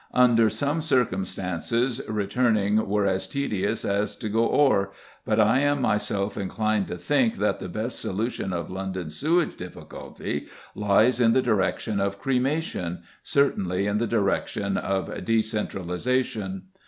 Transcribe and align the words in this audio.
Under 0.15 0.49
such 0.49 0.81
circumstances 0.81 2.01
"returning 2.09 2.87
were 2.89 3.05
as 3.05 3.27
tedious 3.27 3.85
as 3.85 4.15
go 4.15 4.49
o'er," 4.49 4.89
but 5.25 5.39
I 5.39 5.59
am 5.59 5.79
myself 5.83 6.37
inclined 6.39 6.87
to 6.87 6.97
think 6.97 7.37
that 7.37 7.59
the 7.59 7.69
best 7.69 7.99
solution 7.99 8.51
of 8.51 8.71
London's 8.71 9.15
sewage 9.17 9.55
difficulty 9.57 10.47
lies 10.73 11.21
in 11.21 11.33
the 11.33 11.41
direction 11.43 11.99
of 12.01 12.17
cremation 12.17 13.03
certainly 13.21 13.85
in 13.85 13.99
the 13.99 14.07
direction 14.07 14.75
of 14.75 15.05
decentralisation. 15.09 16.63